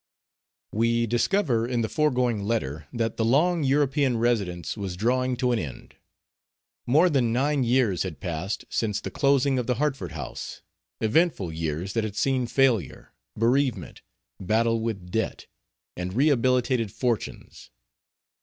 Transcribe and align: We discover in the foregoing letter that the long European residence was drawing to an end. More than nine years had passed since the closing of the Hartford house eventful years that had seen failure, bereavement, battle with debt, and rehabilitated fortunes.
We 0.71 1.05
discover 1.05 1.67
in 1.67 1.81
the 1.83 1.87
foregoing 1.87 2.43
letter 2.45 2.87
that 2.91 3.17
the 3.17 3.23
long 3.23 3.63
European 3.63 4.17
residence 4.17 4.75
was 4.75 4.97
drawing 4.97 5.37
to 5.37 5.51
an 5.51 5.59
end. 5.59 5.95
More 6.87 7.07
than 7.07 7.31
nine 7.31 7.63
years 7.63 8.01
had 8.01 8.19
passed 8.19 8.65
since 8.67 8.99
the 8.99 9.11
closing 9.11 9.59
of 9.59 9.67
the 9.67 9.75
Hartford 9.75 10.13
house 10.13 10.63
eventful 11.01 11.53
years 11.53 11.93
that 11.93 12.03
had 12.03 12.15
seen 12.15 12.47
failure, 12.47 13.13
bereavement, 13.37 14.01
battle 14.39 14.81
with 14.81 15.11
debt, 15.11 15.45
and 15.95 16.15
rehabilitated 16.15 16.91
fortunes. 16.91 17.69